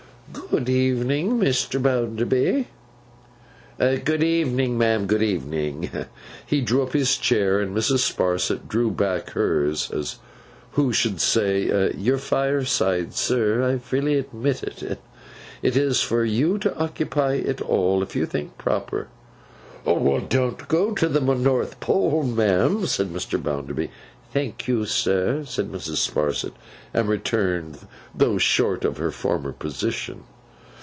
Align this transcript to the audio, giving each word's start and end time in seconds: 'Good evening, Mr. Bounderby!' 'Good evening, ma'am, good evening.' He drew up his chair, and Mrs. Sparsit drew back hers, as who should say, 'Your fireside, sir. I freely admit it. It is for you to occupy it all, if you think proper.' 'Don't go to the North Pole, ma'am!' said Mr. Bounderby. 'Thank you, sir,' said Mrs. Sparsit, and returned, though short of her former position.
'Good 0.33 0.69
evening, 0.69 1.37
Mr. 1.39 1.81
Bounderby!' 1.81 2.67
'Good 3.79 4.23
evening, 4.23 4.77
ma'am, 4.77 5.05
good 5.05 5.23
evening.' 5.23 5.89
He 6.45 6.59
drew 6.61 6.83
up 6.83 6.91
his 6.93 7.15
chair, 7.17 7.59
and 7.61 7.75
Mrs. 7.75 7.99
Sparsit 7.99 8.67
drew 8.69 8.91
back 8.91 9.29
hers, 9.31 9.89
as 9.91 10.17
who 10.73 10.91
should 10.93 11.19
say, 11.21 11.89
'Your 11.97 12.17
fireside, 12.17 13.13
sir. 13.13 13.63
I 13.63 13.77
freely 13.77 14.15
admit 14.17 14.61
it. 14.81 14.99
It 15.61 15.75
is 15.77 16.01
for 16.01 16.23
you 16.25 16.57
to 16.59 16.77
occupy 16.77 17.35
it 17.35 17.61
all, 17.61 18.01
if 18.03 18.15
you 18.15 18.25
think 18.25 18.57
proper.' 18.57 19.07
'Don't 19.85 20.67
go 20.69 20.91
to 20.93 21.09
the 21.09 21.19
North 21.21 21.79
Pole, 21.81 22.23
ma'am!' 22.23 22.85
said 22.87 23.09
Mr. 23.11 23.41
Bounderby. 23.41 23.89
'Thank 24.33 24.65
you, 24.67 24.85
sir,' 24.85 25.43
said 25.45 25.69
Mrs. 25.71 25.97
Sparsit, 25.97 26.53
and 26.93 27.09
returned, 27.09 27.77
though 28.15 28.37
short 28.37 28.85
of 28.85 28.97
her 28.97 29.11
former 29.11 29.51
position. 29.51 30.23